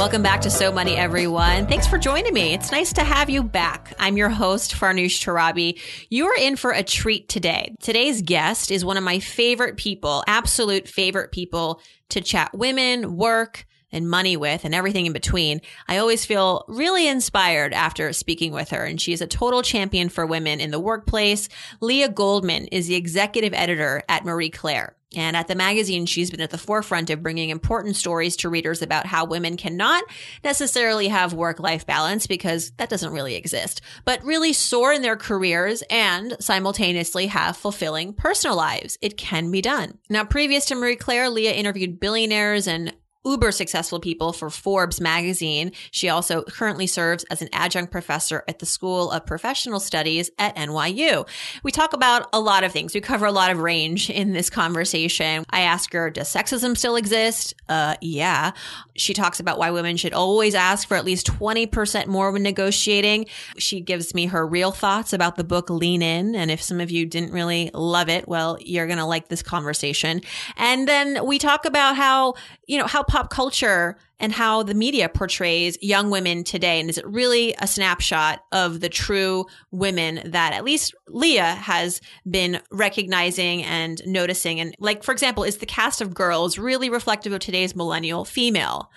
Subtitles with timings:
[0.00, 1.66] Welcome back to So Money, everyone.
[1.66, 2.54] Thanks for joining me.
[2.54, 3.92] It's nice to have you back.
[3.98, 5.78] I'm your host, Farnoosh Torabi.
[6.08, 7.74] You are in for a treat today.
[7.82, 13.66] Today's guest is one of my favorite people, absolute favorite people to chat women, work,
[13.92, 15.60] and money with and everything in between.
[15.86, 18.82] I always feel really inspired after speaking with her.
[18.82, 21.50] And she is a total champion for women in the workplace.
[21.82, 24.96] Leah Goldman is the executive editor at Marie Claire.
[25.16, 28.80] And at the magazine, she's been at the forefront of bringing important stories to readers
[28.80, 30.04] about how women cannot
[30.44, 35.16] necessarily have work life balance because that doesn't really exist, but really soar in their
[35.16, 38.98] careers and simultaneously have fulfilling personal lives.
[39.00, 39.98] It can be done.
[40.08, 45.72] Now, previous to Marie Claire, Leah interviewed billionaires and uber successful people for Forbes magazine.
[45.90, 50.56] She also currently serves as an adjunct professor at the School of Professional Studies at
[50.56, 51.28] NYU.
[51.62, 52.94] We talk about a lot of things.
[52.94, 55.44] We cover a lot of range in this conversation.
[55.50, 57.54] I ask her, does sexism still exist?
[57.68, 58.52] Uh, yeah.
[58.96, 63.26] She talks about why women should always ask for at least 20% more when negotiating.
[63.58, 66.34] She gives me her real thoughts about the book Lean In.
[66.34, 69.42] And if some of you didn't really love it, well, you're going to like this
[69.42, 70.22] conversation.
[70.56, 72.34] And then we talk about how,
[72.66, 76.78] you know, how pop culture and how the media portrays young women today?
[76.78, 82.00] And is it really a snapshot of the true women that at least Leah has
[82.30, 84.60] been recognizing and noticing?
[84.60, 88.92] And like, for example, is the cast of girls really reflective of today's millennial female?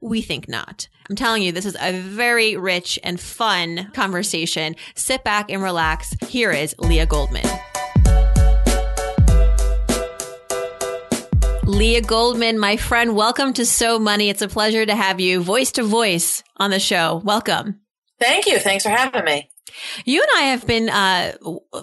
[0.00, 0.86] We think not.
[1.10, 4.76] I'm telling you, this is a very rich and fun conversation.
[4.94, 6.14] Sit back and relax.
[6.28, 7.48] Here is Leah Goldman.
[11.78, 14.30] Leah Goldman, my friend, welcome to So Money.
[14.30, 17.22] It's a pleasure to have you voice to voice on the show.
[17.24, 17.82] Welcome.
[18.18, 18.58] Thank you.
[18.58, 19.48] Thanks for having me.
[20.04, 21.34] You and I have been uh,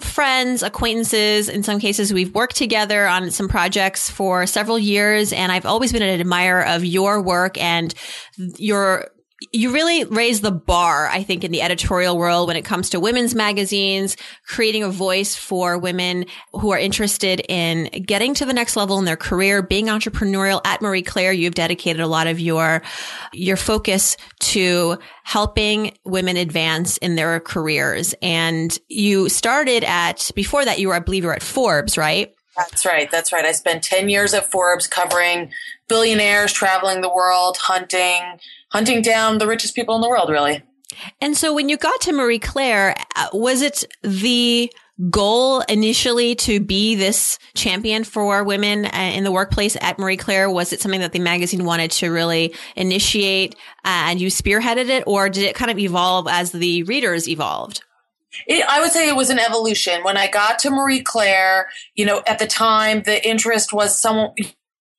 [0.02, 1.48] friends, acquaintances.
[1.48, 5.94] In some cases, we've worked together on some projects for several years, and I've always
[5.94, 7.94] been an admirer of your work and
[8.36, 9.08] your
[9.52, 13.00] you really raise the bar, I think, in the editorial world when it comes to
[13.00, 14.16] women's magazines,
[14.46, 19.04] creating a voice for women who are interested in getting to the next level in
[19.04, 20.62] their career, being entrepreneurial.
[20.64, 22.82] At Marie Claire, you've dedicated a lot of your,
[23.34, 28.14] your focus to helping women advance in their careers.
[28.22, 32.32] And you started at, before that, you were, I believe you were at Forbes, right?
[32.56, 33.10] That's right.
[33.10, 33.44] That's right.
[33.44, 35.50] I spent 10 years at Forbes covering
[35.88, 38.40] billionaires, traveling the world, hunting,
[38.76, 40.62] hunting down the richest people in the world, really.
[41.22, 44.70] And so when you got to Marie Claire, uh, was it the
[45.08, 50.50] goal initially to be this champion for women uh, in the workplace at Marie Claire?
[50.50, 53.54] Was it something that the magazine wanted to really initiate
[53.86, 57.82] uh, and you spearheaded it, or did it kind of evolve as the readers evolved?
[58.46, 60.04] It, I would say it was an evolution.
[60.04, 64.34] When I got to Marie Claire, you know, at the time, the interest was someone,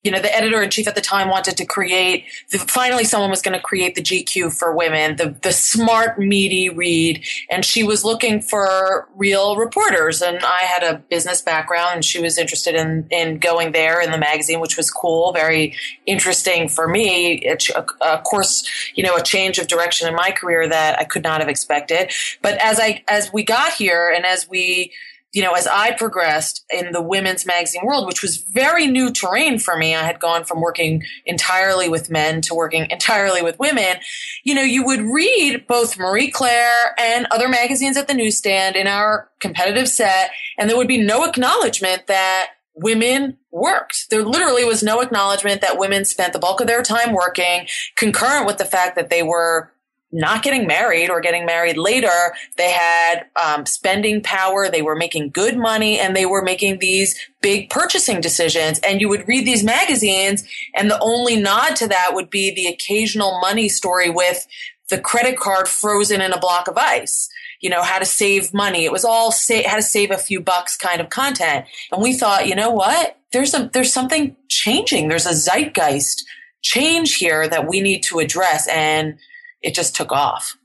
[0.07, 3.29] you know, the editor in chief at the time wanted to create, the, finally someone
[3.29, 7.25] was going to create the GQ for women, the, the smart, meaty read.
[7.49, 10.21] And she was looking for real reporters.
[10.21, 14.11] And I had a business background and she was interested in, in going there in
[14.11, 15.75] the magazine, which was cool, very
[16.05, 17.45] interesting for me.
[17.45, 21.23] Uh, of course, you know, a change of direction in my career that I could
[21.23, 22.13] not have expected.
[22.41, 24.93] But as I, as we got here and as we,
[25.33, 29.59] you know, as I progressed in the women's magazine world, which was very new terrain
[29.59, 33.97] for me, I had gone from working entirely with men to working entirely with women.
[34.43, 38.87] You know, you would read both Marie Claire and other magazines at the newsstand in
[38.87, 44.09] our competitive set, and there would be no acknowledgement that women worked.
[44.09, 48.45] There literally was no acknowledgement that women spent the bulk of their time working, concurrent
[48.45, 49.71] with the fact that they were
[50.11, 52.33] not getting married or getting married later.
[52.57, 54.69] They had um, spending power.
[54.69, 58.79] They were making good money and they were making these big purchasing decisions.
[58.79, 62.67] And you would read these magazines and the only nod to that would be the
[62.67, 64.47] occasional money story with
[64.89, 67.29] the credit card frozen in a block of ice.
[67.59, 68.85] You know, how to save money.
[68.85, 71.65] It was all how to save a few bucks kind of content.
[71.91, 73.17] And we thought, you know what?
[73.33, 75.07] There's a, there's something changing.
[75.07, 76.23] There's a zeitgeist
[76.61, 78.67] change here that we need to address.
[78.67, 79.17] And
[79.61, 80.57] it just took off.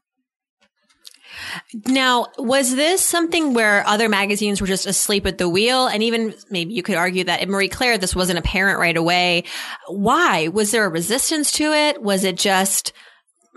[1.87, 5.87] Now, was this something where other magazines were just asleep at the wheel?
[5.87, 9.45] And even maybe you could argue that in Marie Claire, this wasn't apparent right away.
[9.89, 10.49] Why?
[10.49, 12.03] Was there a resistance to it?
[12.03, 12.93] Was it just,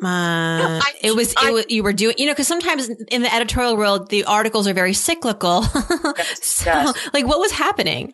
[0.02, 2.90] uh, no, I, it was, I, it was, you were doing, you know, cause sometimes
[2.90, 5.64] in the editorial world, the articles are very cyclical.
[6.18, 7.10] Yes, so, yes.
[7.14, 8.14] like what was happening?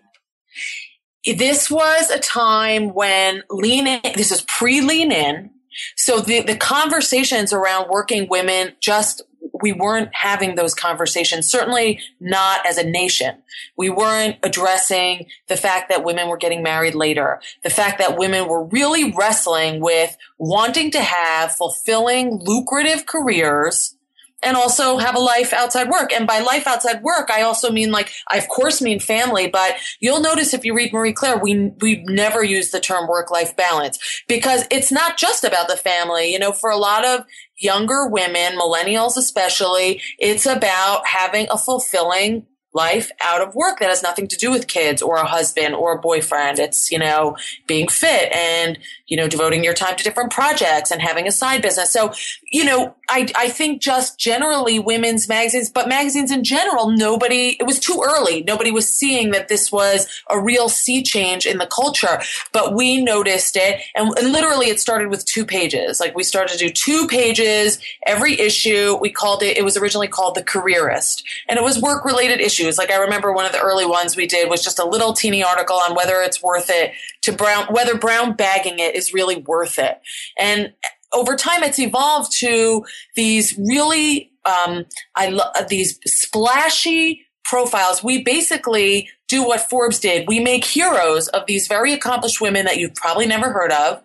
[1.25, 5.51] This was a time when lean in, this is pre lean in.
[5.95, 9.23] So the, the conversations around working women just
[9.61, 13.41] we weren't having those conversations, certainly not as a nation.
[13.75, 18.47] We weren't addressing the fact that women were getting married later, the fact that women
[18.47, 23.95] were really wrestling with wanting to have fulfilling, lucrative careers
[24.43, 26.11] and also have a life outside work.
[26.11, 29.75] And by life outside work, I also mean like, I of course mean family, but
[29.99, 33.55] you'll notice if you read Marie Claire, we, we never use the term work life
[33.55, 36.31] balance because it's not just about the family.
[36.31, 37.25] You know, for a lot of
[37.57, 44.01] younger women, millennials especially, it's about having a fulfilling life out of work that has
[44.01, 46.57] nothing to do with kids or a husband or a boyfriend.
[46.57, 47.35] It's, you know,
[47.67, 48.77] being fit and,
[49.07, 51.91] you know, devoting your time to different projects and having a side business.
[51.91, 52.13] So,
[52.49, 57.63] you know, I, I think just generally women's magazines, but magazines in general, nobody, it
[57.63, 58.41] was too early.
[58.43, 62.21] Nobody was seeing that this was a real sea change in the culture,
[62.53, 63.81] but we noticed it.
[63.95, 65.99] And, and literally it started with two pages.
[65.99, 68.97] Like we started to do two pages every issue.
[68.99, 72.60] We called it, it was originally called The Careerist and it was work related issues.
[72.77, 75.43] Like I remember one of the early ones we did was just a little teeny
[75.43, 76.93] article on whether it's worth it
[77.23, 80.01] to brown, whether brown bagging it is really worth it.
[80.37, 80.73] And
[81.13, 82.85] over time, it's evolved to
[83.15, 84.85] these really, um,
[85.15, 88.03] I love these splashy profiles.
[88.03, 90.27] We basically do what Forbes did.
[90.27, 94.01] We make heroes of these very accomplished women that you've probably never heard of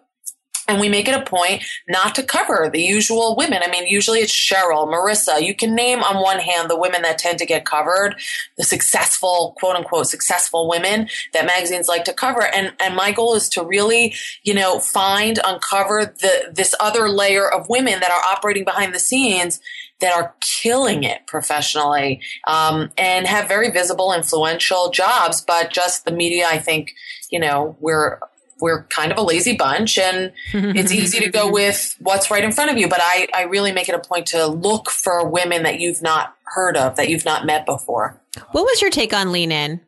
[0.69, 3.61] and we make it a point not to cover the usual women.
[3.63, 5.41] I mean, usually it's Sheryl, Marissa.
[5.41, 8.17] You can name on one hand the women that tend to get covered,
[8.57, 12.43] the successful, quote unquote, successful women that magazines like to cover.
[12.43, 17.49] And, and my goal is to really, you know, find, uncover the, this other layer
[17.49, 19.61] of women that are operating behind the scenes
[20.01, 25.41] that are killing it professionally um, and have very visible, influential jobs.
[25.41, 26.95] But just the media, I think,
[27.31, 28.19] you know, we're
[28.61, 32.53] we're kind of a lazy bunch and it's easy to go with what's right in
[32.53, 32.89] front of you.
[32.89, 36.35] But I, I really make it a point to look for women that you've not
[36.45, 38.21] heard of, that you've not met before.
[38.53, 39.81] What was your take on Lean In?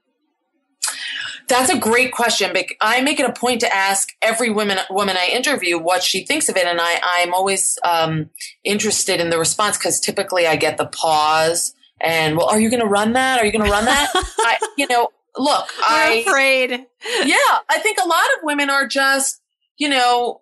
[1.49, 2.55] That's a great question.
[2.81, 6.51] I make it a point to ask every woman woman I interview what she thinks
[6.51, 8.29] of it, and I I'm always um,
[8.65, 12.83] interested in the response because typically I get the pause and well, are you going
[12.83, 13.41] to run that?
[13.41, 14.11] Are you going to run that?
[14.15, 16.71] I, you know, look, We're I afraid.
[17.25, 19.41] yeah, I think a lot of women are just,
[19.77, 20.41] you know,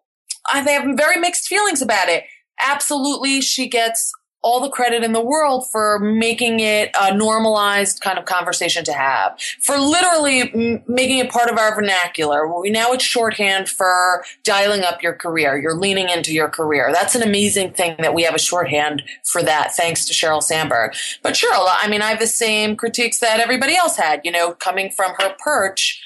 [0.64, 2.24] they have very mixed feelings about it.
[2.60, 4.12] Absolutely, she gets
[4.46, 8.92] all the credit in the world for making it a normalized kind of conversation to
[8.92, 12.46] have, for literally m- making it part of our vernacular.
[12.46, 15.58] We, now it's shorthand for dialing up your career.
[15.58, 16.90] You're leaning into your career.
[16.92, 20.94] That's an amazing thing that we have a shorthand for that, thanks to Sheryl Sandberg.
[21.24, 24.52] But Sheryl, I mean, I have the same critiques that everybody else had, you know,
[24.52, 26.00] coming from her perch.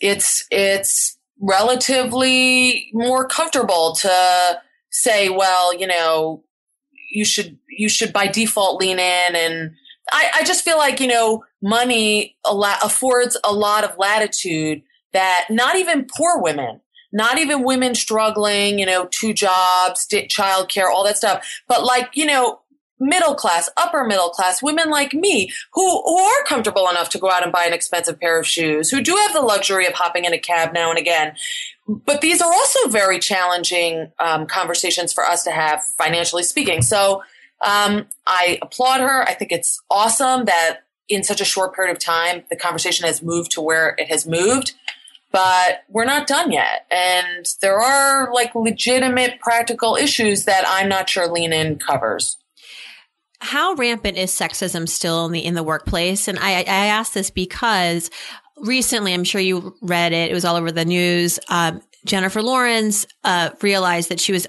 [0.00, 4.60] It's, it's relatively more comfortable to
[4.90, 6.42] say, well, you know,
[7.10, 9.72] you should you should by default lean in and
[10.10, 14.82] I, I just feel like you know money affords a lot of latitude
[15.12, 16.80] that not even poor women
[17.12, 22.26] not even women struggling you know two jobs childcare all that stuff but like you
[22.26, 22.60] know
[23.00, 27.30] middle class, upper middle class, women like me who, who are comfortable enough to go
[27.30, 30.24] out and buy an expensive pair of shoes, who do have the luxury of hopping
[30.24, 31.34] in a cab now and again.
[31.86, 36.82] But these are also very challenging um, conversations for us to have, financially speaking.
[36.82, 37.22] So
[37.64, 39.22] um, I applaud her.
[39.22, 43.22] I think it's awesome that in such a short period of time, the conversation has
[43.22, 44.74] moved to where it has moved.
[45.30, 46.86] But we're not done yet.
[46.90, 52.38] And there are like legitimate practical issues that I'm not sure Lean In covers
[53.40, 56.28] how rampant is sexism still in the in the workplace?
[56.28, 58.10] And I, I ask this because
[58.56, 61.38] recently, I'm sure you read it; it was all over the news.
[61.48, 64.46] Um, Jennifer Lawrence uh, realized that she was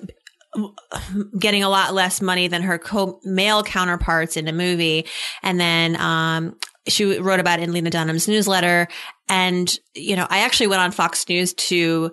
[1.37, 5.05] getting a lot less money than her co- male counterparts in a movie,
[5.43, 6.55] and then um,
[6.87, 8.87] she wrote about it in Lena Dunham's newsletter.
[9.27, 12.11] And you know, I actually went on Fox News to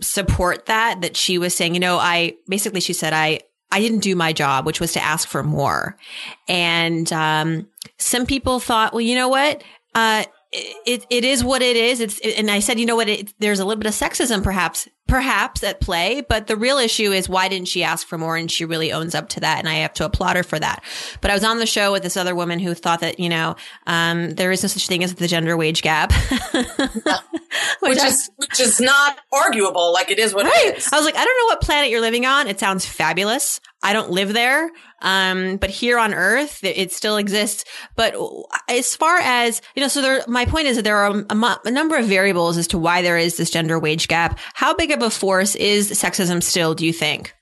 [0.00, 4.00] support that that she was saying you know i basically she said i I didn't
[4.00, 5.96] do my job, which was to ask for more.
[6.48, 7.68] And um,
[7.98, 9.62] some people thought, well, you know what?
[9.94, 12.00] Uh, it, it is what it is.
[12.00, 13.08] It's, and I said, you know what?
[13.08, 17.12] It, there's a little bit of sexism perhaps, perhaps at play, but the real issue
[17.12, 18.36] is why didn't she ask for more?
[18.36, 19.58] And she really owns up to that.
[19.58, 20.82] And I have to applaud her for that.
[21.20, 23.56] But I was on the show with this other woman who thought that, you know,
[23.86, 26.12] um, there is no such thing as the gender wage gap.
[26.52, 26.62] which,
[27.80, 29.92] which is, which is not arguable.
[29.92, 30.66] Like it is what right.
[30.66, 30.92] it is.
[30.92, 32.48] I was like, I don't know what planet you're living on.
[32.48, 33.60] It sounds fabulous.
[33.82, 34.70] I don't live there.
[35.00, 37.64] Um, but here on earth, it still exists.
[37.94, 38.16] But
[38.68, 41.70] as far as, you know, so there, my point is that there are a, a,
[41.70, 44.38] number of variables as to why there is this gender wage gap.
[44.54, 47.34] How big of a force is sexism still, do you think?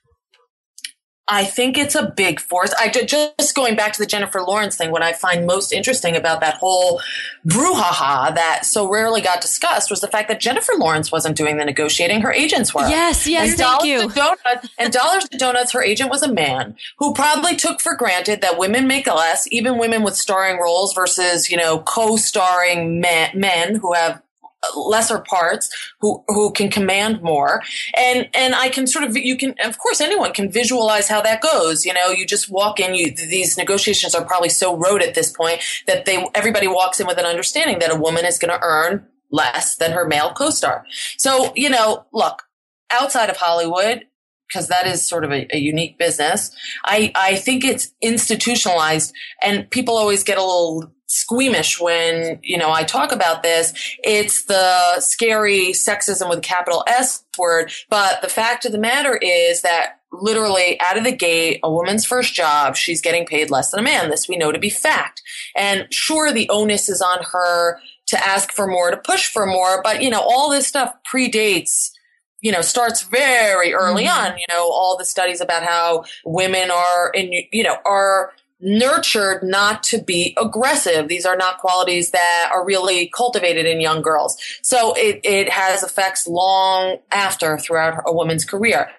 [1.29, 2.73] I think it's a big force.
[2.79, 4.91] I just going back to the Jennifer Lawrence thing.
[4.91, 7.01] What I find most interesting about that whole
[7.45, 11.65] brouhaha that so rarely got discussed was the fact that Jennifer Lawrence wasn't doing the
[11.65, 12.87] negotiating; her agents were.
[12.87, 14.09] Yes, yes, and thank you.
[14.09, 18.41] Donuts, and dollars to donuts, her agent was a man who probably took for granted
[18.41, 23.75] that women make less, even women with starring roles versus you know co-starring men, men
[23.75, 24.21] who have
[24.75, 25.69] lesser parts
[26.01, 27.61] who who can command more
[27.95, 31.41] and and i can sort of you can of course anyone can visualize how that
[31.41, 35.13] goes you know you just walk in you these negotiations are probably so rote at
[35.13, 38.51] this point that they everybody walks in with an understanding that a woman is going
[38.51, 40.83] to earn less than her male co-star
[41.17, 42.43] so you know look
[42.91, 44.05] outside of hollywood
[44.47, 46.51] because that is sort of a, a, unique business.
[46.85, 52.71] I, I think it's institutionalized and people always get a little squeamish when, you know,
[52.71, 53.73] I talk about this.
[54.03, 57.71] It's the scary sexism with capital S word.
[57.89, 62.05] But the fact of the matter is that literally out of the gate, a woman's
[62.05, 64.09] first job, she's getting paid less than a man.
[64.09, 65.21] This we know to be fact.
[65.55, 69.81] And sure, the onus is on her to ask for more, to push for more.
[69.81, 71.91] But, you know, all this stuff predates
[72.39, 74.33] you know, starts very early mm-hmm.
[74.33, 79.43] on, you know, all the studies about how women are in, you know, are nurtured
[79.43, 81.07] not to be aggressive.
[81.07, 84.37] These are not qualities that are really cultivated in young girls.
[84.61, 88.89] So it, it has effects long after throughout a woman's career.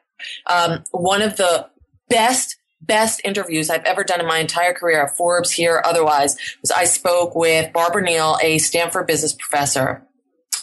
[0.47, 1.69] Um, one of the
[2.09, 6.85] best best interviews I've ever done in my entire career Forbes here otherwise was I
[6.85, 10.07] spoke with Barbara Neal, a Stanford business professor,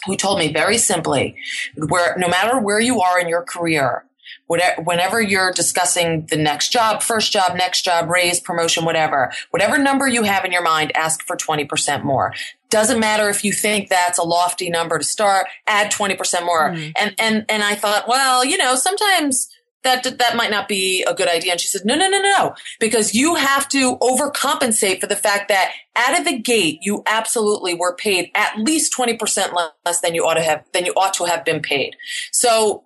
[0.06, 1.36] who told me very simply,
[1.76, 4.05] where no matter where you are in your career,
[4.48, 10.06] whenever you're discussing the next job, first job, next job, raise, promotion, whatever, whatever number
[10.06, 12.32] you have in your mind, ask for 20% more.
[12.70, 16.70] Doesn't matter if you think that's a lofty number to start, add 20% more.
[16.70, 16.92] Mm.
[16.98, 19.48] And, and, and I thought, well, you know, sometimes
[19.86, 21.52] that that might not be a good idea.
[21.52, 25.16] And she said, No, no, no, no, no, because you have to overcompensate for the
[25.16, 30.14] fact that out of the gate, you absolutely were paid at least 20% less than
[30.14, 31.96] you ought to have, than you ought to have been paid.
[32.32, 32.84] So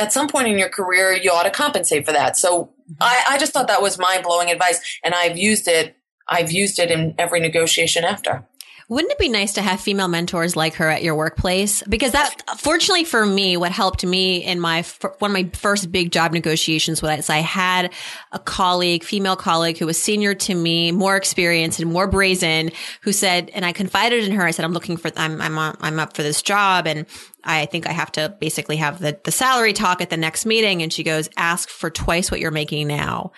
[0.00, 2.36] at some point in your career, you ought to compensate for that.
[2.36, 2.94] So mm-hmm.
[3.00, 4.80] I, I just thought that was mind blowing advice.
[5.04, 5.96] And I've used it.
[6.28, 8.46] I've used it in every negotiation after.
[8.88, 11.80] Wouldn't it be nice to have female mentors like her at your workplace?
[11.88, 14.82] Because that, fortunately for me, what helped me in my,
[15.20, 17.92] one of my first big job negotiations was I had
[18.32, 23.12] a colleague, female colleague who was senior to me, more experienced and more brazen, who
[23.12, 26.16] said, and I confided in her, I said, I'm looking for, I'm, I'm, I'm up
[26.16, 26.88] for this job.
[26.88, 27.06] And
[27.44, 30.82] I think I have to basically have the, the salary talk at the next meeting.
[30.82, 33.32] And she goes, ask for twice what you're making now.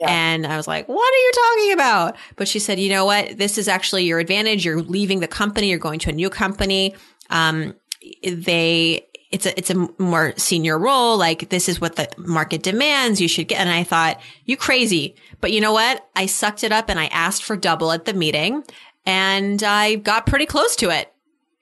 [0.00, 0.10] Yeah.
[0.10, 2.16] And I was like, what are you talking about?
[2.36, 3.36] But she said, you know what?
[3.36, 4.64] This is actually your advantage.
[4.64, 5.70] You're leaving the company.
[5.70, 6.94] You're going to a new company.
[7.30, 7.74] Um,
[8.22, 11.18] they, it's a, it's a more senior role.
[11.18, 13.20] Like this is what the market demands.
[13.20, 13.60] You should get.
[13.60, 15.16] And I thought, you crazy.
[15.40, 16.08] But you know what?
[16.16, 18.64] I sucked it up and I asked for double at the meeting
[19.04, 21.12] and I got pretty close to it.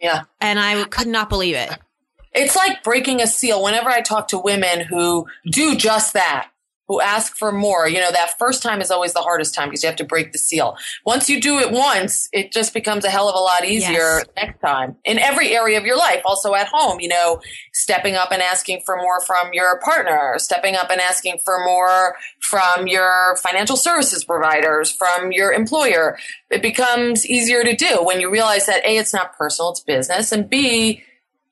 [0.00, 0.24] Yeah.
[0.40, 1.70] And I could not believe it.
[2.37, 3.62] It's like breaking a seal.
[3.62, 6.50] Whenever I talk to women who do just that,
[6.88, 9.83] who ask for more, you know, that first time is always the hardest time because
[9.83, 10.76] you have to break the seal.
[11.05, 14.25] Once you do it once, it just becomes a hell of a lot easier yes.
[14.37, 16.23] next time in every area of your life.
[16.25, 17.40] Also at home, you know,
[17.73, 22.14] stepping up and asking for more from your partner, stepping up and asking for more
[22.40, 26.16] from your financial services providers, from your employer.
[26.50, 30.31] It becomes easier to do when you realize that A, it's not personal, it's business,
[30.31, 31.02] and B,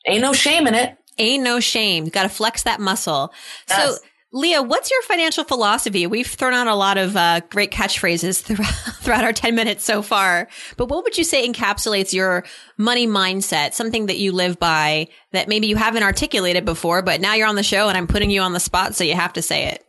[0.06, 0.96] Ain't no shame in it.
[1.18, 2.04] Ain't no shame.
[2.04, 3.32] You got to flex that muscle.
[3.68, 4.00] Yes.
[4.00, 6.08] So, Leah, what's your financial philosophy?
[6.08, 10.02] We've thrown out a lot of uh, great catchphrases throughout, throughout our 10 minutes so
[10.02, 12.44] far, but what would you say encapsulates your
[12.76, 13.75] money mindset?
[13.75, 17.54] Something that you live by that maybe you haven't articulated before, but now you're on
[17.54, 19.84] the show and I'm putting you on the spot, so you have to say it.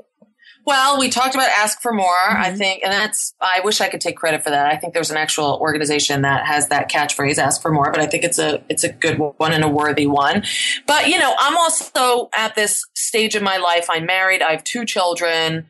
[0.65, 2.41] Well, we talked about ask for more, mm-hmm.
[2.41, 4.65] I think, and that's, I wish I could take credit for that.
[4.65, 8.07] I think there's an actual organization that has that catchphrase, ask for more, but I
[8.07, 10.43] think it's a, it's a good one and a worthy one.
[10.87, 13.87] But, you know, I'm also at this stage in my life.
[13.89, 14.41] I'm married.
[14.41, 15.67] I have two children.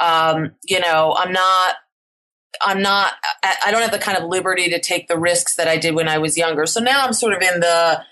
[0.00, 1.74] Um, you know, I'm not,
[2.62, 3.12] I'm not,
[3.44, 6.08] I don't have the kind of liberty to take the risks that I did when
[6.08, 6.64] I was younger.
[6.66, 8.02] So now I'm sort of in the,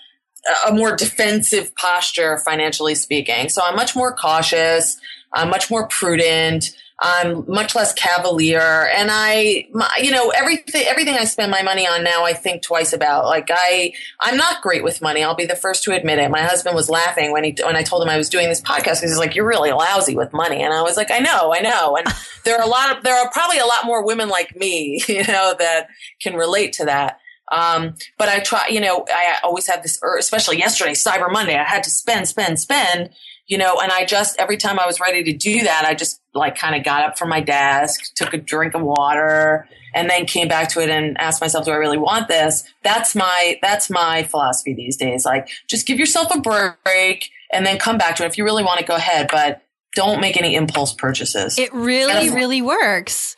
[0.67, 3.49] a more defensive posture, financially speaking.
[3.49, 4.97] So I'm much more cautious.
[5.33, 6.75] I'm much more prudent.
[6.99, 11.87] I'm much less cavalier, and I, my, you know, everything everything I spend my money
[11.87, 13.25] on now, I think twice about.
[13.25, 15.23] Like I, I'm not great with money.
[15.23, 16.31] I'll be the first to admit it.
[16.31, 19.01] My husband was laughing when he when I told him I was doing this podcast.
[19.01, 21.59] Because he's like, "You're really lousy with money," and I was like, "I know, I
[21.59, 22.07] know." And
[22.45, 25.23] there are a lot of there are probably a lot more women like me, you
[25.27, 27.19] know, that can relate to that.
[27.51, 31.63] Um, but I try, you know, I always have this, especially yesterday, Cyber Monday, I
[31.63, 33.11] had to spend, spend, spend
[33.47, 36.21] you know, and I just, every time I was ready to do that, I just
[36.33, 40.25] like kind of got up from my desk, took a drink of water, and then
[40.25, 42.63] came back to it and asked myself, do I really want this?
[42.83, 45.25] That's my, that's my philosophy these days.
[45.25, 48.27] Like, just give yourself a break and then come back to it.
[48.27, 49.63] If you really want to go ahead, but
[49.95, 51.57] don't make any impulse purchases.
[51.57, 53.35] It really, really works.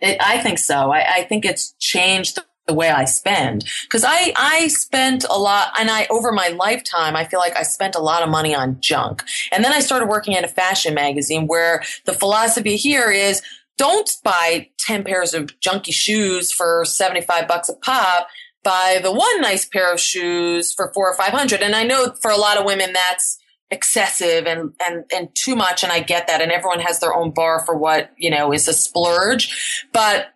[0.00, 0.90] It, I think so.
[0.90, 3.64] I, I think it's changed the the way I spend.
[3.90, 7.62] Cause I, I spent a lot and I, over my lifetime, I feel like I
[7.62, 9.22] spent a lot of money on junk.
[9.52, 13.42] And then I started working at a fashion magazine where the philosophy here is
[13.76, 18.28] don't buy 10 pairs of junky shoes for 75 bucks a pop.
[18.62, 21.60] Buy the one nice pair of shoes for four or 500.
[21.60, 23.38] And I know for a lot of women, that's,
[23.70, 25.82] excessive and, and, and too much.
[25.82, 26.40] And I get that.
[26.40, 29.86] And everyone has their own bar for what, you know, is a splurge.
[29.92, 30.33] But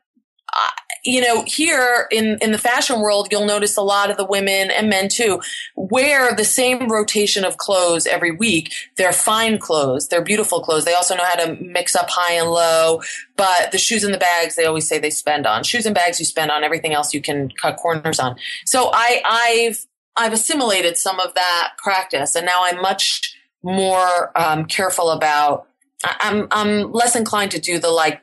[1.05, 4.71] you know, here in, in the fashion world, you'll notice a lot of the women
[4.71, 5.41] and men too
[5.77, 8.73] wear the same rotation of clothes every week.
[8.97, 10.09] They're fine clothes.
[10.09, 10.85] They're beautiful clothes.
[10.85, 13.01] They also know how to mix up high and low,
[13.37, 16.19] but the shoes and the bags, they always say they spend on shoes and bags
[16.19, 18.37] you spend on everything else you can cut corners on.
[18.65, 19.87] So I, I've,
[20.17, 25.69] I've assimilated some of that practice and now I'm much more um, careful about
[26.05, 28.23] I'm I'm less inclined to do the like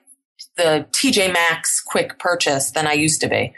[0.58, 3.54] the TJ Maxx quick purchase than I used to be.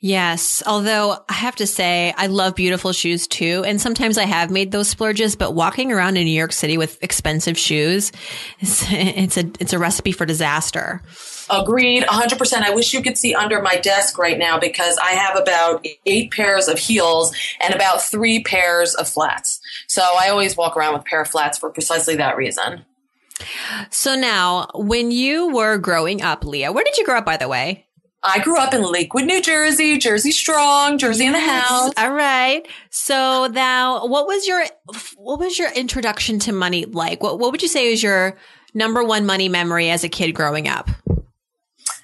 [0.00, 0.64] Yes.
[0.66, 3.62] Although I have to say, I love beautiful shoes too.
[3.64, 7.00] And sometimes I have made those splurges, but walking around in New York City with
[7.04, 8.10] expensive shoes,
[8.58, 11.02] it's, it's a, it's a recipe for disaster.
[11.48, 12.02] Agreed.
[12.02, 12.62] 100%.
[12.62, 16.32] I wish you could see under my desk right now because I have about eight
[16.32, 19.60] pairs of heels and about three pairs of flats.
[19.86, 22.84] So I always walk around with a pair of flats for precisely that reason.
[23.90, 27.48] So now, when you were growing up, Leah, where did you grow up, by the
[27.48, 27.86] way?
[28.24, 31.92] I grew up in Lakewood, New Jersey, Jersey strong, Jersey in the house.
[31.96, 32.66] All right.
[32.90, 34.64] So now, what was your
[35.16, 37.22] what was your introduction to money like?
[37.22, 38.36] What what would you say is your
[38.74, 40.88] number one money memory as a kid growing up?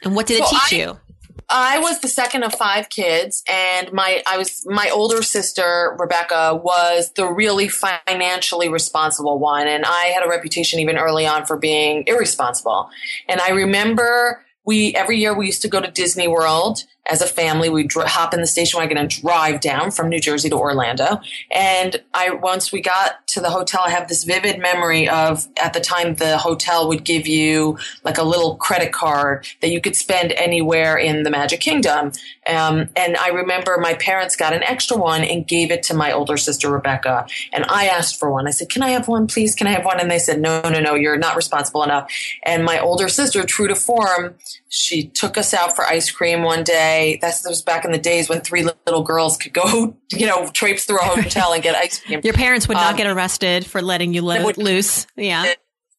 [0.03, 1.01] And what did so it teach I, you?
[1.48, 6.55] I was the second of five kids, and my I was my older sister Rebecca
[6.62, 11.57] was the really financially responsible one, and I had a reputation even early on for
[11.57, 12.90] being irresponsible.
[13.29, 17.27] And I remember we every year we used to go to Disney World as a
[17.27, 17.69] family.
[17.69, 21.21] We'd dr- hop in the station wagon and drive down from New Jersey to Orlando.
[21.51, 25.73] And I once we got to the hotel, I have this vivid memory of at
[25.73, 29.97] the time the hotel would give you like a little credit card that you could
[29.97, 32.13] spend anywhere in the Magic Kingdom.
[32.47, 36.13] Um, and I remember my parents got an extra one and gave it to my
[36.13, 37.27] older sister Rebecca.
[37.53, 38.47] And I asked for one.
[38.47, 39.55] I said, "Can I have one, please?
[39.55, 40.95] Can I have one?" And they said, "No, no, no.
[40.95, 42.11] You're not responsible enough."
[42.45, 44.35] And my older sister, true to form,
[44.69, 47.19] she took us out for ice cream one day.
[47.21, 50.49] That's this was back in the days when three little girls could go, you know,
[50.49, 52.21] traipse through a hotel and get ice cream.
[52.23, 55.07] Your parents would not um, get arrested for letting you let would, loose.
[55.17, 55.53] Yeah,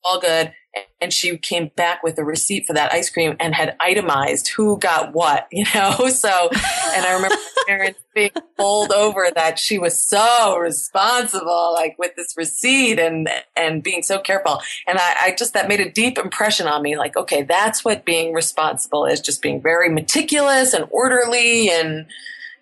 [0.04, 0.54] all good
[1.02, 4.78] and she came back with a receipt for that ice cream and had itemized who
[4.78, 6.10] got what, you know?
[6.10, 11.96] So, and I remember my parents being bowled over that she was so responsible, like
[11.98, 14.62] with this receipt and, and being so careful.
[14.88, 16.98] And I, I just, that made a deep impression on me.
[16.98, 22.08] Like, okay, that's what being responsible is just being very meticulous and orderly and,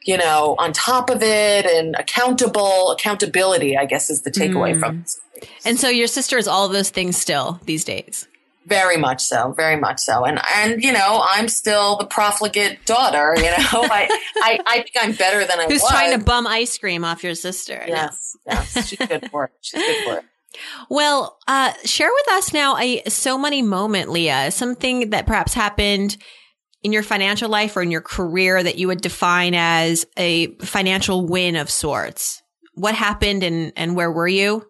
[0.07, 2.91] you know, on top of it and accountable.
[2.91, 4.79] Accountability, I guess, is the takeaway mm.
[4.79, 5.19] from this.
[5.65, 8.27] And so your sister is all those things still these days.
[8.65, 13.33] Very much so, very much so, and and you know I'm still the profligate daughter.
[13.37, 15.89] You know, I, I I think I'm better than I Who's was.
[15.89, 17.81] trying to bum ice cream off your sister?
[17.87, 19.51] Yes, yes, she's good for it.
[19.61, 20.25] She's good for it.
[20.89, 24.49] Well, uh, share with us now a so money moment, Leah.
[24.49, 26.17] Something that perhaps happened
[26.83, 31.25] in your financial life or in your career that you would define as a financial
[31.25, 32.41] win of sorts.
[32.73, 34.67] What happened and and where were you?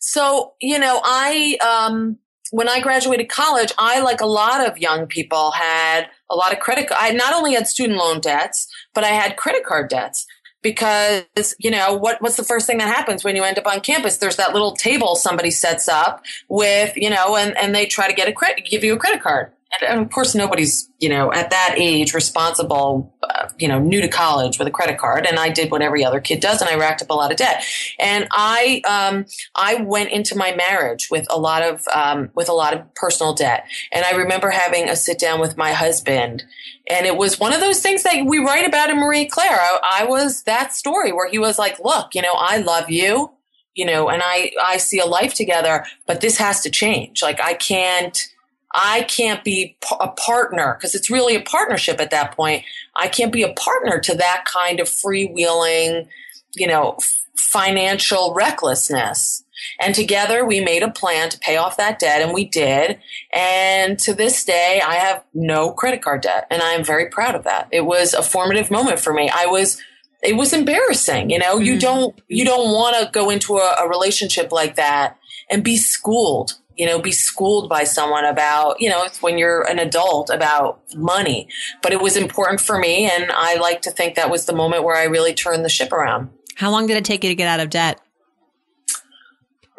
[0.00, 2.18] So, you know, I, um,
[2.50, 6.60] when I graduated college, I, like a lot of young people, had a lot of
[6.60, 6.88] credit.
[6.96, 10.26] I not only had student loan debts, but I had credit card debts
[10.62, 11.24] because
[11.58, 14.16] you know what what's the first thing that happens when you end up on campus
[14.16, 18.12] there's that little table somebody sets up with you know and and they try to
[18.12, 21.50] get a credit give you a credit card and of course nobody's you know at
[21.50, 25.26] that age responsible uh, you know new to college with a credit card.
[25.26, 27.36] And i did what every other kid does and i racked up a lot of
[27.36, 27.62] debt.
[27.98, 32.54] And i um, i went into my marriage with a lot of um, with a
[32.54, 33.64] lot of personal debt.
[33.92, 36.44] And i remember having a sit down with my husband.
[36.90, 39.60] And it was one of those things that we write about in marie claire.
[39.60, 43.30] I, I was that story where he was like look you know i love you
[43.74, 47.22] you know and i i see a life together but this has to change.
[47.22, 48.28] Like i can't
[48.74, 52.64] I can't be a partner because it's really a partnership at that point.
[52.94, 56.08] I can't be a partner to that kind of freewheeling,
[56.54, 59.42] you know, f- financial recklessness.
[59.80, 63.00] And together we made a plan to pay off that debt and we did.
[63.32, 67.34] And to this day, I have no credit card debt and I am very proud
[67.34, 67.68] of that.
[67.72, 69.30] It was a formative moment for me.
[69.34, 69.80] I was,
[70.22, 71.30] it was embarrassing.
[71.30, 71.64] You know, mm-hmm.
[71.64, 75.16] you don't, you don't want to go into a, a relationship like that
[75.50, 79.80] and be schooled you know, be schooled by someone about, you know, when you're an
[79.80, 81.48] adult about money.
[81.82, 83.10] But it was important for me.
[83.10, 85.92] And I like to think that was the moment where I really turned the ship
[85.92, 86.30] around.
[86.54, 88.00] How long did it take you to get out of debt?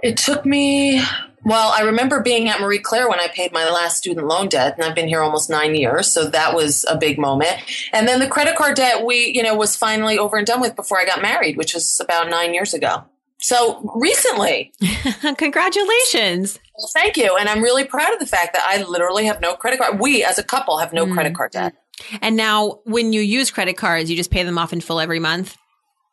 [0.03, 1.01] It took me,
[1.43, 4.75] well, I remember being at Marie Claire when I paid my last student loan debt,
[4.75, 6.11] and I've been here almost nine years.
[6.11, 7.57] So that was a big moment.
[7.93, 10.75] And then the credit card debt, we, you know, was finally over and done with
[10.75, 13.05] before I got married, which was about nine years ago.
[13.39, 14.73] So recently.
[15.37, 16.59] Congratulations.
[16.77, 17.37] Well, thank you.
[17.37, 19.99] And I'm really proud of the fact that I literally have no credit card.
[19.99, 21.73] We as a couple have no mm credit card debt.
[22.21, 25.19] And now when you use credit cards, you just pay them off in full every
[25.19, 25.57] month?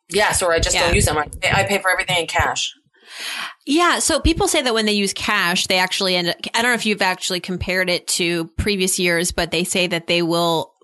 [0.09, 0.87] Yes, or I just yeah.
[0.87, 1.19] don't use them.
[1.19, 2.75] I, I pay for everything in cash.
[3.67, 3.99] Yeah.
[3.99, 6.75] So people say that when they use cash, they actually end up, I don't know
[6.75, 10.75] if you've actually compared it to previous years, but they say that they will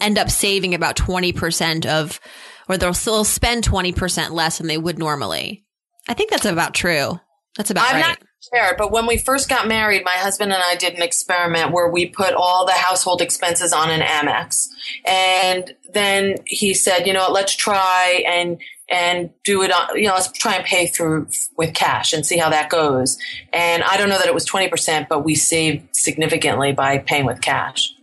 [0.00, 2.20] end up saving about 20% of,
[2.68, 5.65] or they'll still spend 20% less than they would normally.
[6.08, 7.20] I think that's about true.
[7.56, 7.98] That's about true.
[7.98, 8.18] I'm right.
[8.20, 11.72] not sure, but when we first got married, my husband and I did an experiment
[11.72, 14.68] where we put all the household expenses on an Amex.
[15.04, 20.06] And then he said, you know, what, let's try and and do it on, you
[20.06, 23.18] know, let's try and pay through with cash and see how that goes.
[23.52, 27.40] And I don't know that it was 20%, but we saved significantly by paying with
[27.40, 27.95] cash.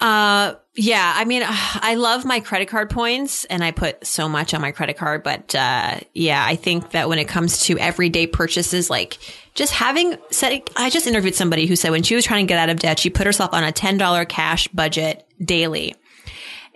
[0.00, 4.54] Uh, yeah, I mean, I love my credit card points and I put so much
[4.54, 8.26] on my credit card, but, uh, yeah, I think that when it comes to everyday
[8.26, 9.18] purchases, like
[9.54, 12.58] just having said, I just interviewed somebody who said when she was trying to get
[12.58, 15.94] out of debt, she put herself on a $10 cash budget daily.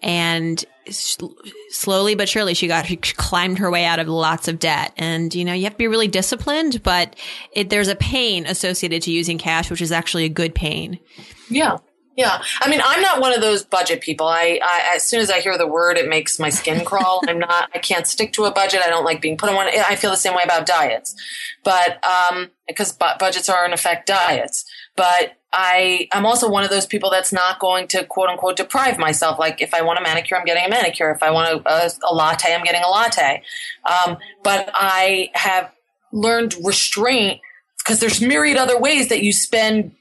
[0.03, 4.93] And slowly but surely she got, she climbed her way out of lots of debt.
[4.97, 7.17] And, you know, you have to be really disciplined, but
[7.53, 11.01] it, there's a pain associated to using cash, which is actually a good pain.
[11.49, 11.79] Yeah.
[12.17, 14.27] Yeah, I mean, I'm not one of those budget people.
[14.27, 17.21] I, I, as soon as I hear the word, it makes my skin crawl.
[17.29, 17.69] I'm not.
[17.75, 18.81] I can't stick to a budget.
[18.83, 19.69] I don't like being put on one.
[19.69, 21.15] I feel the same way about diets,
[21.63, 24.65] but um, because bu- budgets are in effect diets.
[24.97, 28.99] But I, I'm also one of those people that's not going to quote unquote deprive
[28.99, 29.39] myself.
[29.39, 31.11] Like if I want a manicure, I'm getting a manicure.
[31.11, 33.43] If I want a, a, a latte, I'm getting a latte.
[33.85, 35.71] Um, but I have
[36.13, 37.41] learned restraint
[37.79, 39.93] because there's myriad other ways that you spend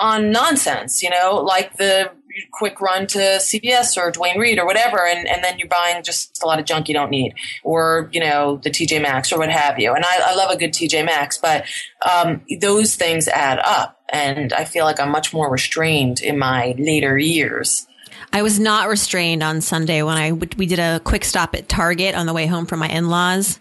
[0.00, 2.10] on nonsense, you know, like the
[2.52, 6.42] quick run to CVS or Duane Reade or whatever, and, and then you're buying just
[6.42, 9.50] a lot of junk you don't need, or, you know, the TJ Maxx or what
[9.50, 9.92] have you.
[9.92, 11.64] And I, I love a good TJ Maxx, but
[12.08, 14.00] um, those things add up.
[14.08, 17.86] And I feel like I'm much more restrained in my later years.
[18.32, 22.16] I was not restrained on Sunday when I we did a quick stop at Target
[22.16, 23.60] on the way home from my in-laws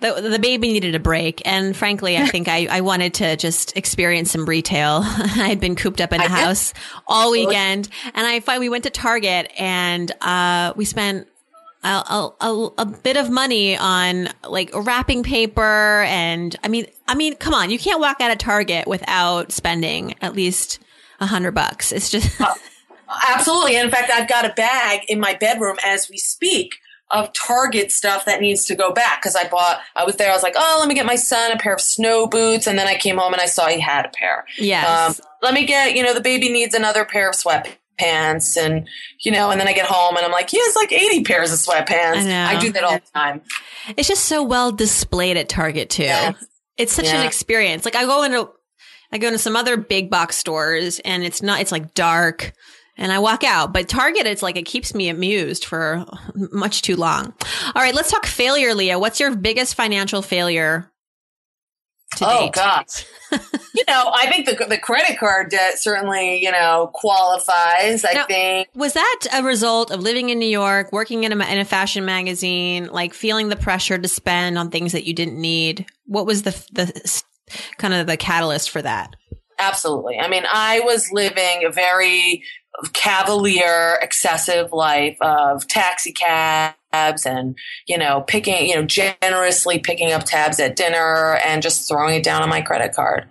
[0.00, 1.42] the, the baby needed a break.
[1.44, 5.00] And frankly, I think I, I wanted to just experience some retail.
[5.04, 6.74] I had been cooped up in the house
[7.06, 7.88] all weekend.
[8.14, 11.28] And I finally, we went to Target and, uh, we spent
[11.82, 11.88] a,
[12.40, 16.02] a, a, bit of money on like wrapping paper.
[16.06, 20.14] And I mean, I mean, come on, you can't walk out of Target without spending
[20.20, 20.78] at least
[21.20, 21.92] a hundred bucks.
[21.92, 22.40] It's just.
[23.28, 23.76] Absolutely.
[23.76, 26.76] And in fact, I've got a bag in my bedroom as we speak
[27.10, 29.80] of Target stuff that needs to go back because I bought.
[29.96, 30.30] I was there.
[30.30, 32.78] I was like, oh, let me get my son a pair of snow boots, and
[32.78, 34.44] then I came home and I saw he had a pair.
[34.58, 35.18] Yes.
[35.18, 35.96] Um, let me get.
[35.96, 38.88] You know, the baby needs another pair of sweatpants, and
[39.20, 41.52] you know, and then I get home and I'm like, he has like 80 pairs
[41.52, 42.30] of sweatpants.
[42.30, 43.42] I, I do that all the time.
[43.96, 46.12] It's just so well displayed at Target too.
[46.76, 47.20] It's such yeah.
[47.20, 47.84] an experience.
[47.84, 48.50] Like I go into.
[49.12, 52.52] I go into some other big box stores and it's not, it's like dark
[53.00, 53.72] and I walk out.
[53.72, 56.04] But Target, it's like it keeps me amused for
[56.52, 57.32] much too long.
[57.74, 58.98] All right, let's talk failure, Leah.
[58.98, 60.92] What's your biggest financial failure?
[62.20, 62.52] Oh date?
[62.54, 68.04] gosh, you know, I think the the credit card debt certainly you know qualifies.
[68.04, 71.44] I now, think was that a result of living in New York, working in a,
[71.46, 75.40] in a fashion magazine, like feeling the pressure to spend on things that you didn't
[75.40, 75.86] need?
[76.06, 77.22] What was the the
[77.78, 79.14] kind of the catalyst for that?
[79.60, 80.18] absolutely.
[80.18, 82.42] I mean, I was living a very
[82.92, 90.24] cavalier, excessive life of taxi cabs and, you know, picking, you know, generously picking up
[90.24, 93.26] tabs at dinner and just throwing it down on my credit card.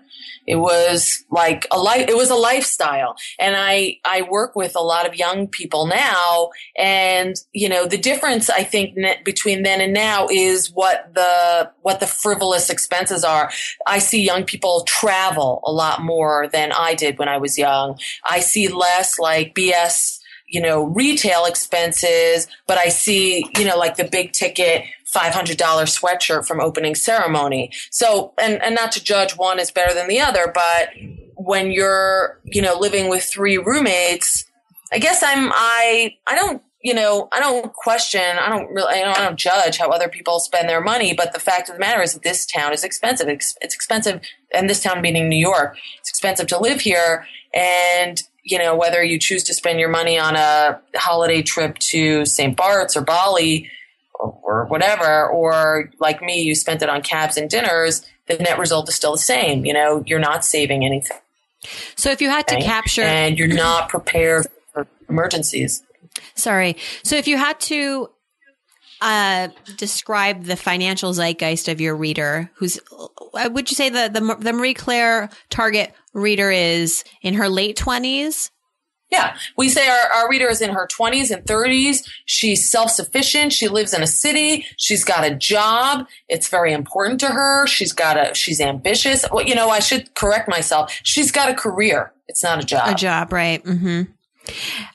[0.50, 3.16] It was like a life, it was a lifestyle.
[3.40, 6.50] And I, I work with a lot of young people now.
[6.76, 12.00] And, you know, the difference I think between then and now is what the, what
[12.00, 13.52] the frivolous expenses are.
[13.86, 18.00] I see young people travel a lot more than I did when I was young.
[18.28, 20.18] I see less like BS
[20.52, 26.48] you know, retail expenses, but I see, you know, like the big ticket $500 sweatshirt
[26.48, 27.72] from opening ceremony.
[27.92, 30.90] So, and, and not to judge one is better than the other, but
[31.36, 34.46] when you're, you know, living with three roommates,
[34.92, 39.04] I guess I'm, I, I don't, you know, I don't question, I don't really, I
[39.04, 41.80] don't, I don't judge how other people spend their money, but the fact of the
[41.80, 43.28] matter is that this town is expensive.
[43.28, 44.22] It's, it's expensive,
[44.54, 47.26] and this town meaning New York, it's expensive to live here.
[47.54, 52.26] And you know, whether you choose to spend your money on a holiday trip to
[52.26, 52.56] St.
[52.56, 53.70] Bart's or Bali
[54.20, 58.90] or, whatever, or like me, you spent it on cabs and dinners, the net result
[58.90, 59.66] is still the same.
[59.66, 61.18] You know, you're not saving anything.
[61.96, 63.02] So if you had to capture.
[63.02, 65.84] And you're not prepared for emergencies.
[66.36, 66.78] Sorry.
[67.04, 68.10] So if you had to
[69.02, 72.80] uh, describe the financial zeitgeist of your reader, who's,
[73.34, 77.78] uh, would you say the, the, the Marie Claire target reader is in her late
[77.78, 78.52] 20s?
[79.12, 82.08] Yeah, we say our, our reader is in her 20s and 30s.
[82.26, 83.52] She's self sufficient.
[83.52, 84.66] She lives in a city.
[84.78, 86.08] She's got a job.
[86.28, 87.66] It's very important to her.
[87.66, 89.26] She's got a, she's ambitious.
[89.32, 90.98] Well, you know, I should correct myself.
[91.04, 92.14] She's got a career.
[92.28, 92.90] It's not a job.
[92.90, 93.64] A job, right.
[93.64, 94.12] Mm-hmm.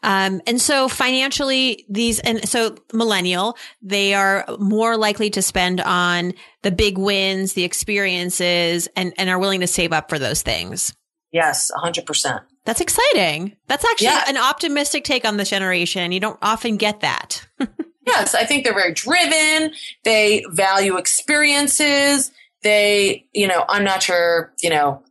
[0.02, 6.34] Um, and so financially, these, and so millennial, they are more likely to spend on
[6.62, 10.94] the big wins, the experiences, and, and are willing to save up for those things.
[11.32, 12.42] Yes, 100%.
[12.64, 13.56] That's exciting.
[13.68, 14.24] That's actually yeah.
[14.28, 16.12] an optimistic take on this generation.
[16.12, 17.46] You don't often get that.
[18.06, 19.72] yes, I think they're very driven.
[20.04, 22.30] They value experiences.
[22.62, 25.02] They, you know, I'm not sure, you know,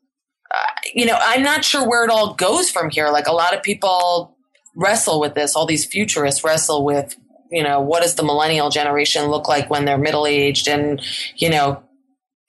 [0.53, 3.09] uh, you know, I'm not sure where it all goes from here.
[3.09, 4.35] Like a lot of people
[4.75, 5.55] wrestle with this.
[5.55, 7.15] All these futurists wrestle with,
[7.51, 11.01] you know, what does the millennial generation look like when they're middle aged and,
[11.35, 11.83] you know,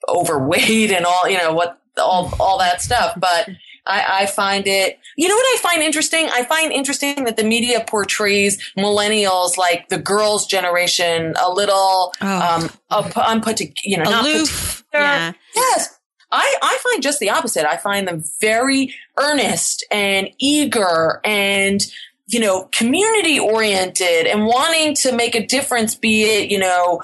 [0.07, 3.13] overweight and all, you know, what all all that stuff.
[3.19, 3.49] But
[3.87, 6.27] I, I, find it, you know what I find interesting?
[6.33, 12.69] I find interesting that the media portrays millennials like the girls' generation a little oh.
[12.89, 14.83] um, unput to, you know, aloof.
[14.93, 15.33] Yeah.
[15.55, 15.99] Yes.
[16.31, 17.65] I, I find just the opposite.
[17.65, 21.85] I find them very earnest and eager and,
[22.27, 27.01] you know, community oriented and wanting to make a difference, be it, you know,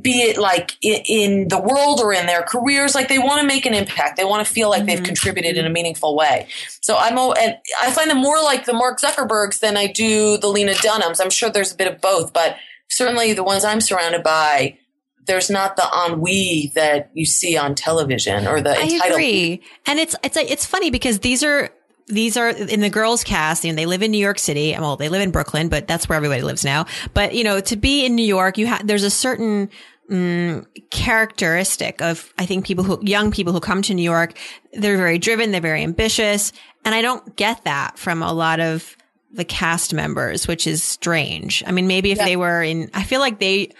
[0.00, 3.66] be it like in the world or in their careers, like they want to make
[3.66, 4.16] an impact.
[4.16, 4.86] They want to feel like mm-hmm.
[4.86, 6.46] they've contributed in a meaningful way.
[6.80, 10.48] So I'm, and I find them more like the Mark Zuckerbergs than I do the
[10.48, 11.20] Lena Dunhams.
[11.20, 12.56] I'm sure there's a bit of both, but
[12.88, 14.78] certainly the ones I'm surrounded by
[15.26, 19.62] there's not the ennui that you see on television or the I agree.
[19.86, 21.70] And it's it's it's funny because these are
[22.12, 24.74] these are in the girls cast and they live in New York City.
[24.78, 26.86] Well, they live in Brooklyn, but that's where everybody lives now.
[27.14, 29.70] But you know, to be in New York, you have there's a certain
[30.10, 34.34] um, characteristic of I think people who young people who come to New York.
[34.72, 35.52] They're very driven.
[35.52, 36.52] They're very ambitious,
[36.84, 38.96] and I don't get that from a lot of
[39.32, 41.64] the cast members, which is strange.
[41.66, 42.26] I mean, maybe if yeah.
[42.26, 43.72] they were in, I feel like they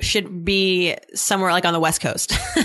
[0.00, 2.32] should be somewhere like on the West Coast.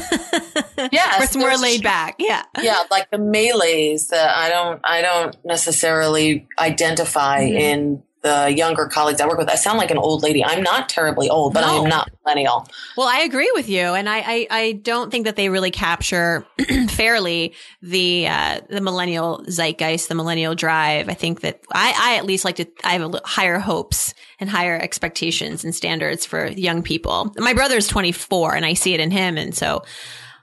[0.91, 2.15] yeah, it's more laid back.
[2.19, 7.57] Yeah, yeah, like the melees that I don't, I don't necessarily identify mm-hmm.
[7.57, 9.49] in the younger colleagues I work with.
[9.49, 10.43] I sound like an old lady.
[10.43, 11.67] I'm not terribly old, but no.
[11.67, 12.67] I am not millennial.
[12.95, 16.45] Well, I agree with you, and I I, I don't think that they really capture
[16.89, 21.09] fairly the uh, the millennial zeitgeist, the millennial drive.
[21.09, 24.49] I think that I I at least like to I have a, higher hopes and
[24.49, 27.33] higher expectations and standards for young people.
[27.37, 29.83] My brother is 24, and I see it in him, and so.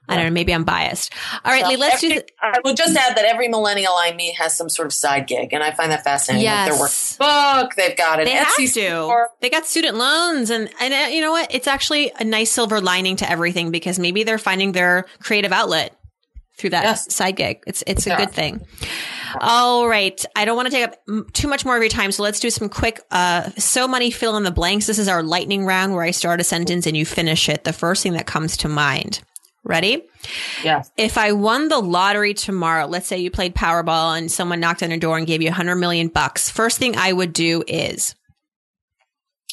[0.09, 0.31] I don't know.
[0.31, 1.13] Maybe I'm biased.
[1.45, 2.21] All right, Lee, let's every, do.
[2.23, 5.27] The- I will just add that every millennial I meet has some sort of side
[5.27, 6.45] gig, and I find that fascinating.
[6.45, 6.69] Yes.
[6.69, 7.75] They're working book.
[7.75, 8.69] They've got an they Etsy have to.
[8.69, 9.31] Store.
[9.41, 11.55] They got student loans, and and uh, you know what?
[11.55, 15.95] It's actually a nice silver lining to everything because maybe they're finding their creative outlet
[16.59, 17.15] through that yes.
[17.15, 17.63] side gig.
[17.67, 18.17] It's it's a yeah.
[18.19, 18.67] good thing.
[19.41, 20.23] All right.
[20.35, 20.97] I don't want to take up
[21.33, 22.13] too much more of your time.
[22.13, 24.87] So let's do some quick, uh, so money fill in the blanks.
[24.87, 27.65] This is our lightning round where I start a sentence and you finish it.
[27.65, 29.21] The first thing that comes to mind.
[29.69, 30.03] Ready?
[30.65, 30.91] Yes.
[30.97, 34.89] If I won the lottery tomorrow, let's say you played Powerball and someone knocked on
[34.89, 38.15] your door and gave you a hundred million bucks, first thing I would do is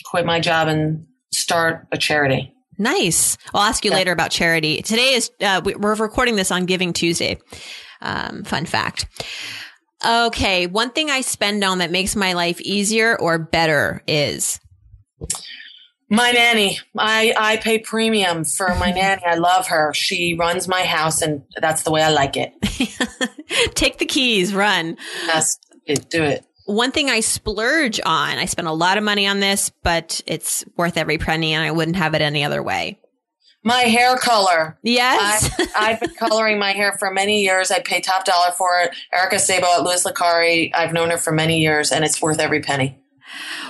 [0.05, 2.53] quit my job and start a charity.
[2.77, 3.37] Nice.
[3.53, 3.97] I'll ask you yeah.
[3.97, 4.81] later about charity.
[4.81, 7.37] Today is, uh, we're recording this on Giving Tuesday.
[8.01, 9.07] Um, fun fact.
[10.05, 10.67] Okay.
[10.67, 14.61] One thing I spend on that makes my life easier or better is
[16.09, 16.79] my nanny.
[16.97, 19.23] I, I pay premium for my nanny.
[19.25, 19.93] I love her.
[19.93, 22.53] She runs my house and that's the way I like it.
[23.75, 24.97] Take the keys, run.
[25.27, 25.57] Yes,
[26.09, 26.45] do it.
[26.65, 30.65] One thing I splurge on, I spend a lot of money on this, but it's
[30.75, 32.99] worth every penny and I wouldn't have it any other way.
[33.63, 34.77] My hair color.
[34.83, 35.49] Yes.
[35.75, 37.71] I, have been coloring my hair for many years.
[37.71, 38.95] I pay top dollar for it.
[39.11, 40.71] Erica Sabo at Louis Licari.
[40.73, 42.99] I've known her for many years and it's worth every penny.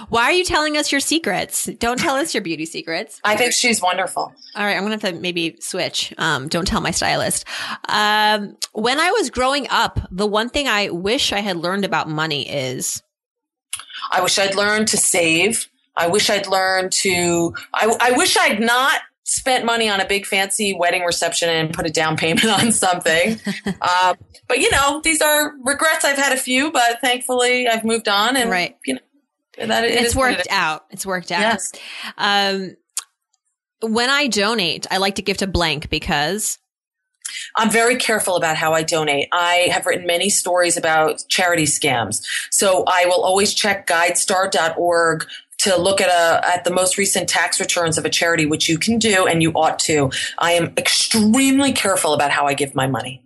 [0.10, 1.66] Why are you telling us your secrets?
[1.80, 3.20] Don't tell us your beauty secrets.
[3.24, 4.24] I think she's wonderful.
[4.56, 6.14] All right, I'm gonna have to maybe switch.
[6.18, 7.46] Um, don't tell my stylist.
[7.88, 12.10] Um, when I was growing up, the one thing I wish I had learned about
[12.10, 13.02] money is
[14.12, 15.70] I wish I'd learned to save.
[15.98, 17.54] I wish I'd learned to.
[17.74, 21.86] I, I wish I'd not spent money on a big fancy wedding reception and put
[21.86, 23.40] a down payment on something.
[23.82, 24.14] uh,
[24.48, 26.06] but you know, these are regrets.
[26.06, 28.78] I've had a few, but thankfully I've moved on and right.
[28.86, 29.00] you know,
[29.58, 30.86] that it it's worked it out.
[30.92, 31.42] It's worked out.
[31.42, 31.72] Yes.
[32.18, 32.76] Um,
[33.82, 36.58] when I donate, I like to give to blank because
[37.56, 39.28] I'm very careful about how I donate.
[39.32, 42.24] I have written many stories about charity scams.
[42.52, 45.28] So I will always check guidestar.org
[45.60, 48.78] to look at a at the most recent tax returns of a charity, which you
[48.78, 50.12] can do and you ought to.
[50.38, 53.24] I am extremely careful about how I give my money.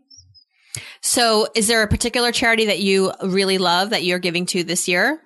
[1.01, 4.87] So, is there a particular charity that you really love that you're giving to this
[4.87, 5.21] year?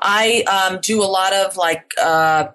[0.00, 2.48] I um, do a lot of like, uh,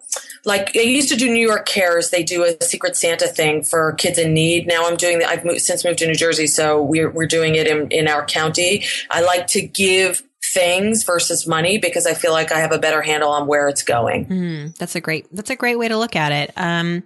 [0.46, 2.10] like I used to do New York Cares.
[2.10, 4.68] They do a Secret Santa thing for kids in need.
[4.68, 5.22] Now I'm doing.
[5.24, 8.26] I've moved, since moved to New Jersey, so we're we're doing it in in our
[8.26, 8.86] county.
[9.12, 13.02] I like to give things versus money because I feel like I have a better
[13.02, 14.26] handle on where it's going.
[14.26, 16.54] Mm, that's a great that's a great way to look at it.
[16.56, 17.04] Um,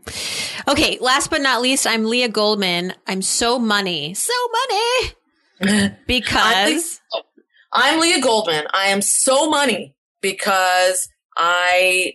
[0.67, 2.93] okay, last but not least, I'm Lea Goldman.
[3.08, 4.34] I'm so money, so
[5.62, 7.02] money because
[7.74, 8.65] I'm Lea Goldman.
[8.74, 12.14] I am so money because I.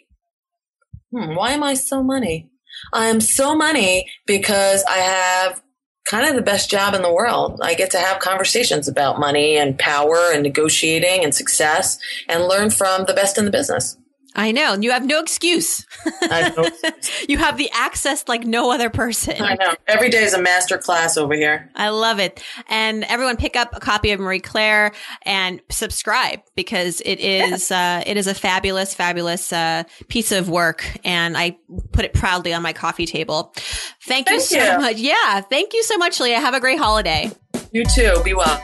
[1.12, 2.50] Hmm, why am I so money?
[2.92, 5.62] I am so money because I have
[6.06, 7.60] kind of the best job in the world.
[7.62, 12.70] I get to have conversations about money and power and negotiating and success and learn
[12.70, 13.96] from the best in the business.
[14.36, 14.74] I know.
[14.74, 15.86] You have no excuse.
[16.20, 16.68] No
[17.28, 19.40] you have the access like no other person.
[19.40, 19.74] I know.
[19.88, 21.70] Every day is a master class over here.
[21.74, 22.42] I love it.
[22.68, 28.02] And everyone pick up a copy of Marie Claire and subscribe because it is uh,
[28.06, 30.86] it is a fabulous, fabulous uh, piece of work.
[31.02, 31.56] And I
[31.92, 33.54] put it proudly on my coffee table.
[34.02, 34.78] Thank, thank you so you.
[34.78, 34.96] much.
[34.98, 35.40] Yeah.
[35.40, 36.32] Thank you so much, Lea.
[36.32, 37.30] Have a great holiday.
[37.72, 38.20] You too.
[38.22, 38.62] Be well.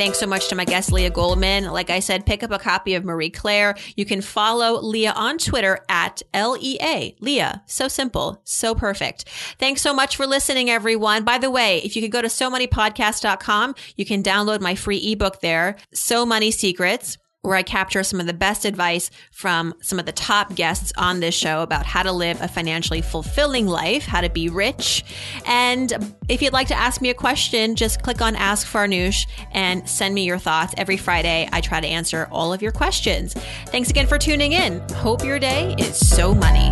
[0.00, 1.64] Thanks so much to my guest, Lea Goldman.
[1.64, 3.74] Like I said, pick up a copy of Marie Claire.
[3.96, 7.16] You can follow Lea on Twitter at L-E-A.
[7.20, 7.50] Lea.
[7.66, 8.40] So simple.
[8.44, 9.28] So perfect.
[9.58, 11.24] Thanks so much for listening, everyone.
[11.24, 15.42] By the way, if you could go to SoMoneyPodcast.com, you can download my free ebook
[15.42, 20.06] there, So Money Secrets where I capture some of the best advice from some of
[20.06, 24.20] the top guests on this show about how to live a financially fulfilling life, how
[24.20, 25.04] to be rich.
[25.46, 29.88] And if you'd like to ask me a question, just click on Ask Farnoosh and
[29.88, 30.74] send me your thoughts.
[30.76, 33.34] Every Friday, I try to answer all of your questions.
[33.68, 34.80] Thanks again for tuning in.
[34.90, 36.70] Hope your day is so money.